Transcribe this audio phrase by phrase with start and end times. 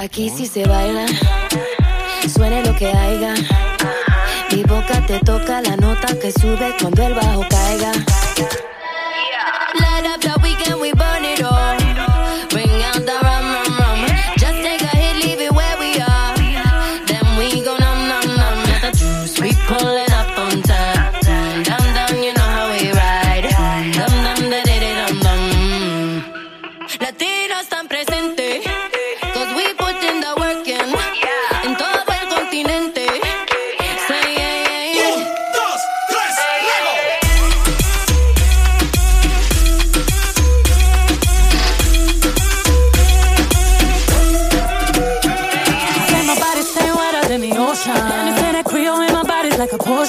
[0.00, 1.04] Aquí sí se baila,
[2.32, 3.34] suene lo que haya.
[4.50, 7.92] Mi boca te toca la nota que sube cuando el bajo caiga.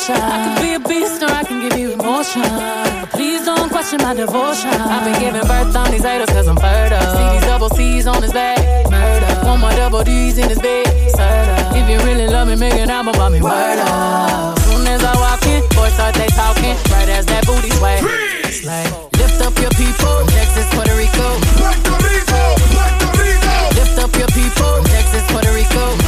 [0.07, 0.23] devotion.
[0.23, 2.43] I can be a beast or I can give you emotion.
[3.11, 4.69] Please don't question my devotion.
[4.69, 7.01] I've been giving birth on these haters cause I'm fertile.
[7.01, 8.57] See these double C's on his back.
[8.89, 9.47] Murder.
[9.47, 10.87] One more double D's in his bed.
[11.17, 11.77] murder.
[11.77, 13.41] If you really love me, make an album about me.
[13.41, 14.59] Word up.
[14.59, 16.75] Soon as I walk in, boys start they talking.
[16.91, 18.01] Right as that booty sway.
[18.65, 20.25] Like, lift up your people.
[20.33, 21.27] Texas, Puerto Rico.
[21.57, 22.41] Puerto Rico.
[22.73, 23.53] Puerto Rico.
[23.77, 24.71] Lift up your people.
[24.85, 26.00] Texas, Puerto Rico.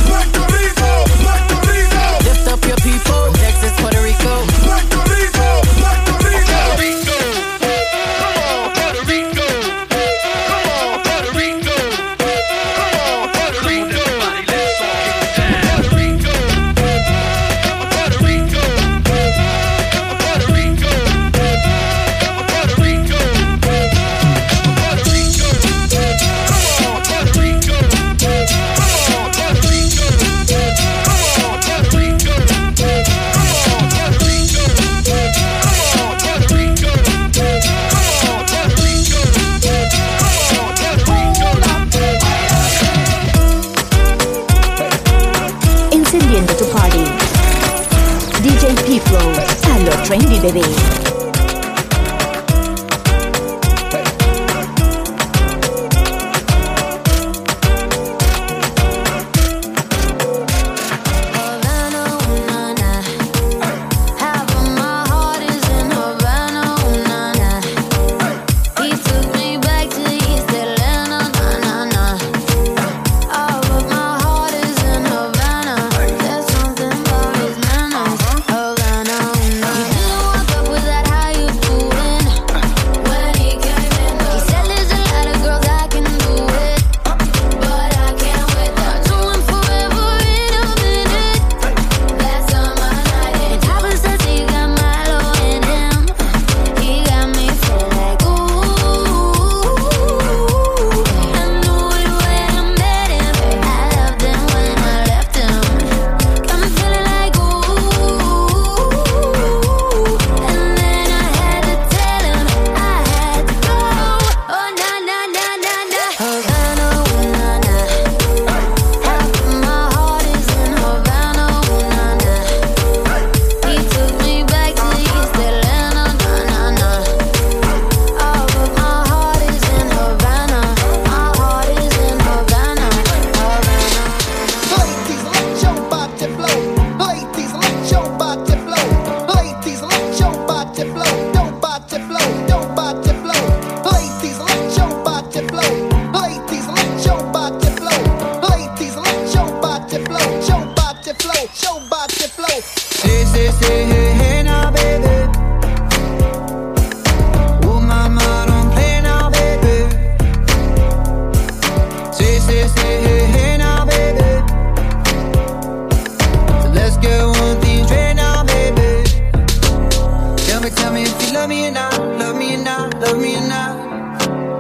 [171.74, 171.90] now,
[172.20, 173.74] love me now, love me now.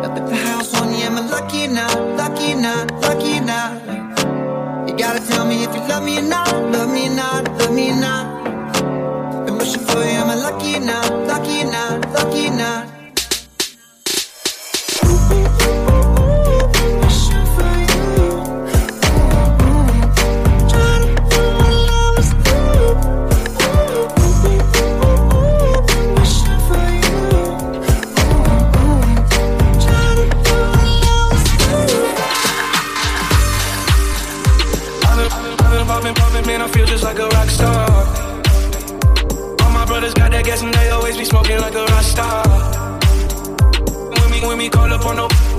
[0.03, 3.77] Up at the house on you, am I lucky now, lucky now, lucky now?
[4.87, 7.73] You gotta tell me if you love me or not, love me or not, love
[7.73, 8.32] me or not.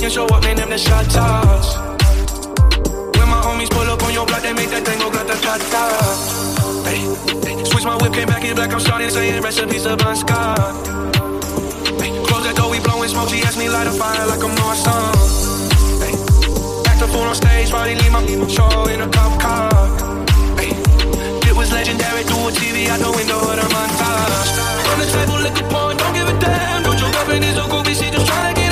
[0.04, 1.80] can show up, man, them the shot toss.
[3.16, 5.84] When my homies pull up on your block, they make that tango grata ta ta.
[6.84, 7.08] Hey,
[7.40, 7.64] hey.
[7.64, 10.60] Switch my whip, came back in black, I'm starting saying recipes of Bon Scott.
[11.96, 14.52] Hey, close that door, we blowing smoke, she asked me light a fire like I'm
[14.60, 15.08] Morrison.
[16.04, 16.12] Hey,
[16.84, 18.20] act the fool on stage, probably leave my
[18.52, 19.72] show in a cop car.
[21.48, 24.52] It was legendary, through a TV out the window of the montage.
[24.84, 27.96] On the table, liquor porn, don't give a damn, don't your weapon is so goofy,
[27.96, 28.63] she just trying to get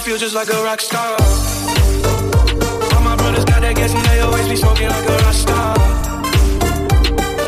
[0.00, 1.16] feel just like a rock star.
[2.94, 5.76] All my brothers got that gas and they always be smoking like a rock star.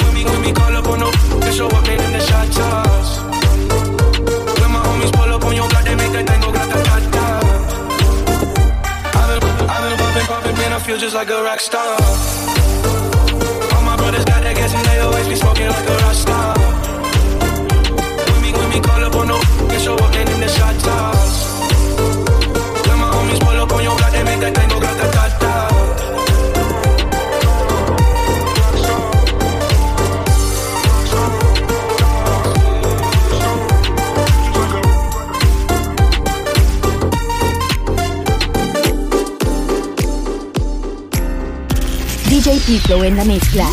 [0.05, 1.11] When me, when me call up on no,
[1.41, 3.09] they show up, in the shot toss.
[4.61, 7.27] When my homies pull up on your block, they make that tango grata ta ta.
[9.17, 11.97] I've been, I've been popping, popping, man, I feel just like a rock star.
[13.73, 16.42] All my brothers got that gas and they always be smoking like a rock star.
[42.75, 43.69] En la mezcla.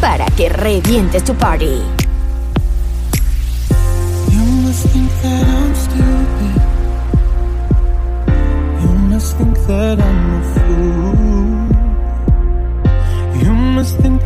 [0.00, 1.82] Para que revientes tu party.
[4.28, 5.08] You must think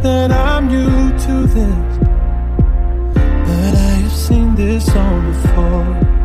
[0.03, 0.71] that I'm.
[0.71, 1.99] You new to this.
[3.45, 6.20] But I seen this all before.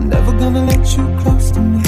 [0.00, 1.78] I'm never gonna let you close to me,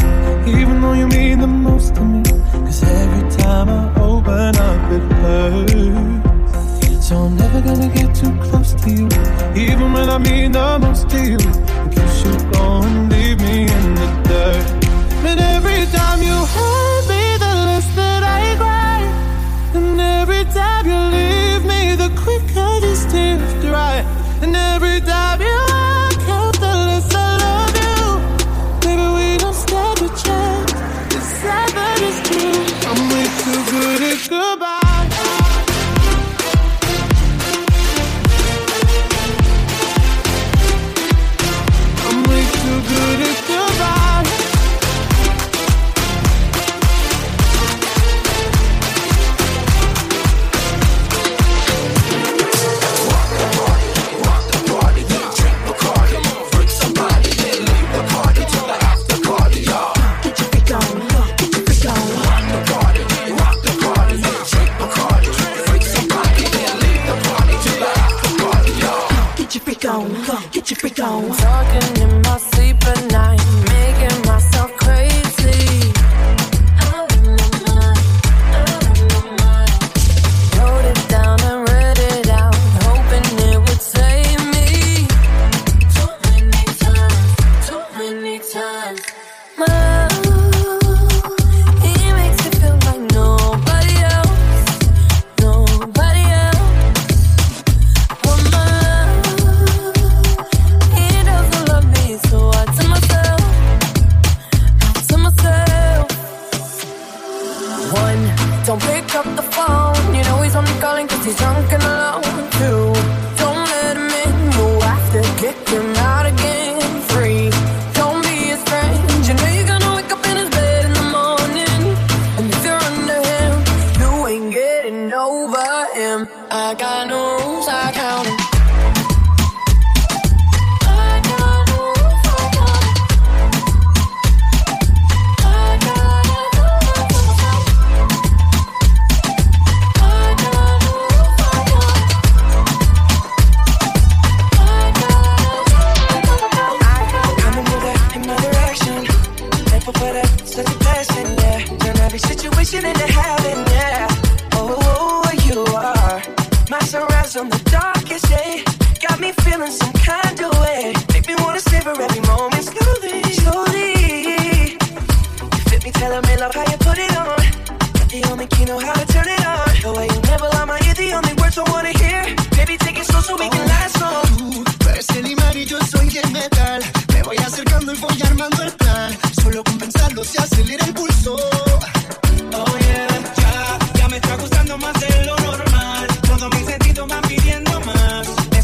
[0.46, 2.22] even though you mean the most to me.
[2.22, 7.06] Cause every time I open up, it hurts.
[7.08, 9.08] So I'm never gonna get too close to you,
[9.56, 11.38] even when I mean the most to you.
[11.38, 14.66] In case you go and leave me in the dirt.
[15.22, 19.00] But every time you hurt me, the less that I cry.
[19.72, 24.04] And every time you leave me, the quicker these tears dry.
[24.42, 25.31] And every time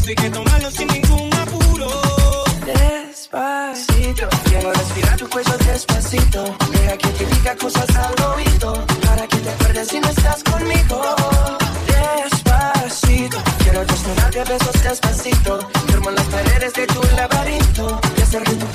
[0.09, 1.87] hay que tomarlo sin ningún apuro.
[2.65, 6.43] Despacito, quiero respirar tu cuello despacito.
[6.71, 8.85] Deja que te diga cosas al oído.
[9.05, 11.01] Para que te acuerdes si no estás conmigo.
[11.87, 15.59] Despacito, quiero desnudarte besos despacito.
[15.87, 18.01] Firmo en las paredes de tu laberinto.
[18.17, 18.65] Y hacer de tu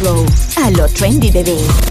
[0.00, 0.24] Lo
[0.88, 1.89] trendy, bebé.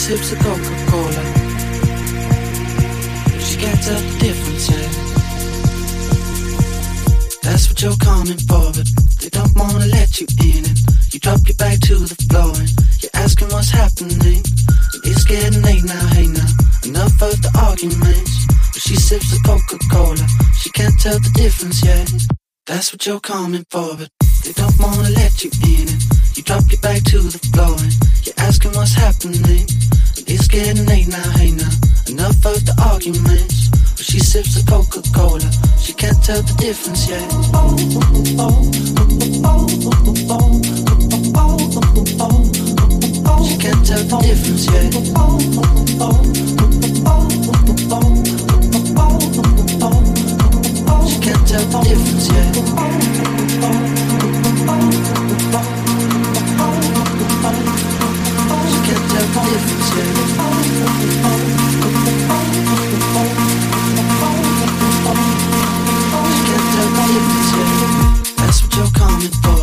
[0.00, 1.24] Sips the Coca-Cola.
[3.38, 4.66] She can't tell the difference.
[7.42, 8.88] That's what you're coming for, but
[9.20, 10.64] they don't wanna let you in.
[10.64, 10.78] it.
[11.12, 12.70] you drop your back to the floor and
[13.02, 14.40] you're asking what's happening.
[15.04, 16.48] It's getting late now, hey now.
[16.88, 18.46] Enough of the arguments.
[18.72, 20.26] But she sips the Coca Cola,
[20.56, 22.08] she can't tell the difference yet.
[22.64, 24.08] That's what you're coming for, but
[24.44, 25.88] they don't wanna let you in.
[25.92, 26.09] And
[26.40, 27.92] you drop your back to the floor and
[28.24, 29.44] you're asking what's happening.
[29.44, 31.68] And it's getting late now, hey now.
[32.08, 33.68] Enough of the arguments.
[33.68, 37.28] But she sips the Coca Cola, she can't tell the difference yet.
[43.44, 44.92] She can't tell the difference yet.
[51.04, 52.28] She can't tell the difference
[55.04, 55.09] yet.
[69.20, 69.59] You're for,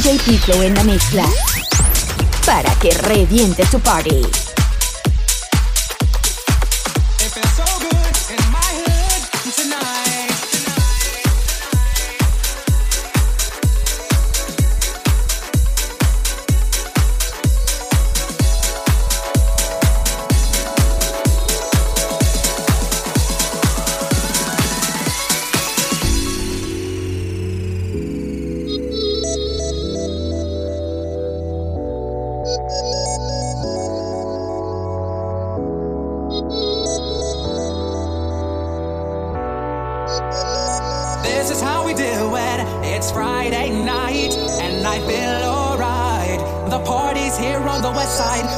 [0.00, 1.26] DJ Piclo en la mezcla.
[2.46, 4.49] Para que reviente tu party.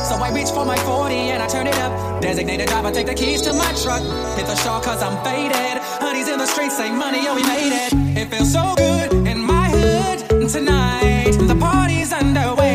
[0.09, 2.21] So I reach for my 40 and I turn it up.
[2.21, 4.03] Designated driver, take the keys to my truck.
[4.37, 5.83] Hit the shore cause I'm faded.
[6.01, 7.93] Honey's in the streets, say money, oh, we made it.
[8.21, 11.33] It feels so good in my hood tonight.
[11.33, 12.72] The party's underway.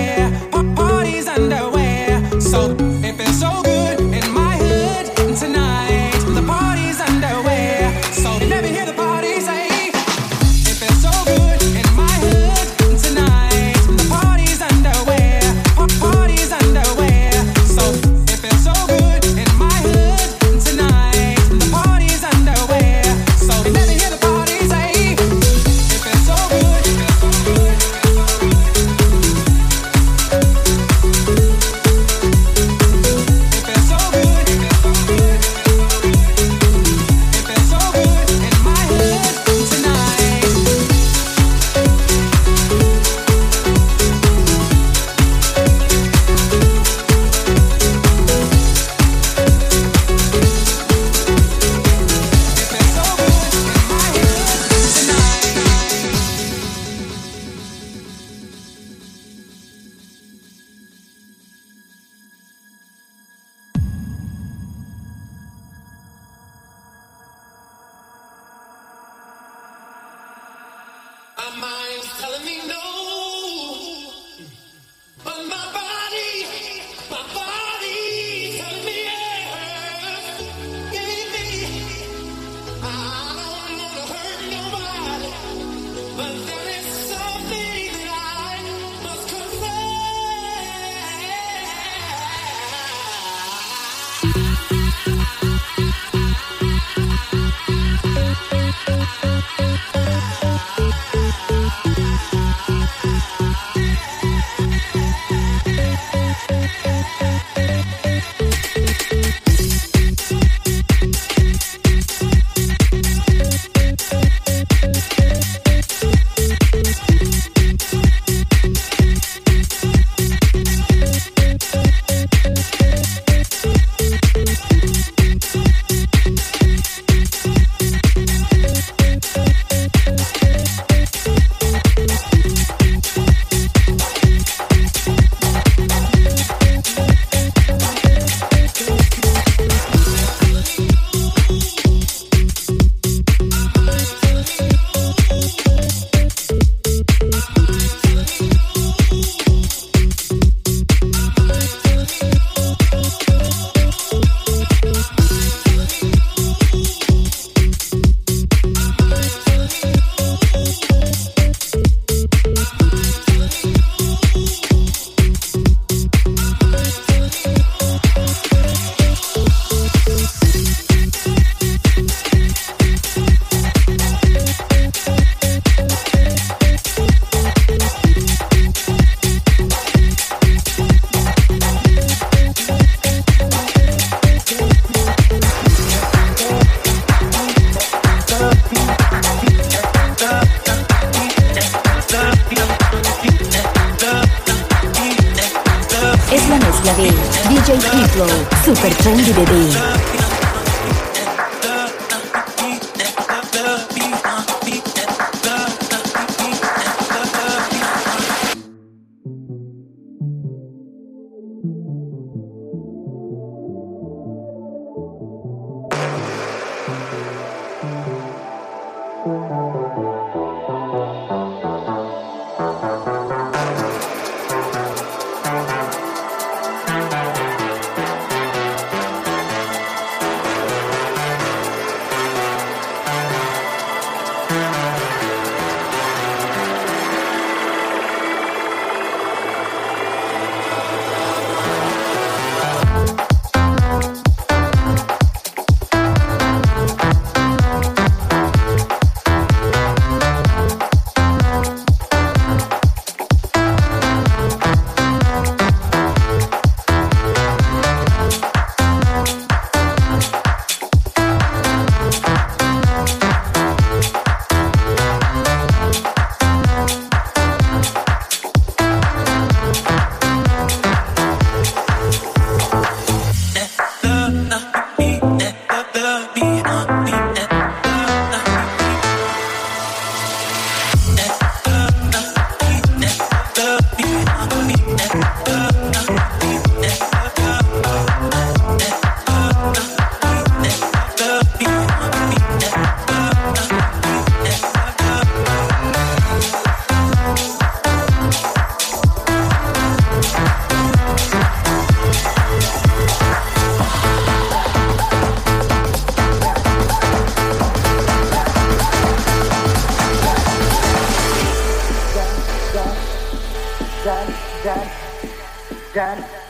[197.68, 198.26] DJ Piplo,
[198.64, 200.27] Super Fondi Baby.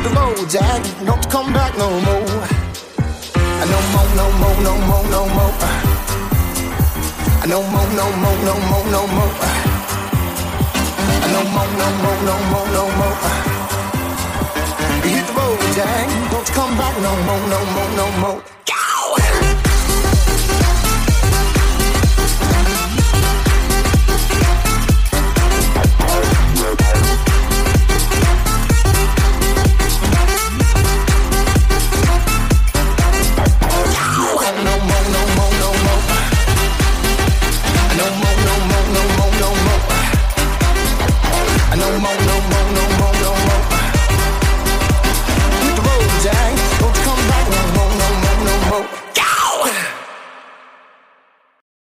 [0.00, 2.24] Hit the road, Jack, don't come back no more.
[3.68, 5.52] No more, no more, no more, no more.
[7.46, 9.32] No more, no more, no more, no more.
[11.34, 13.16] No more, no more, no more, no more.
[15.04, 18.59] Hit the road, Jack, don't come back no more, no more, no more.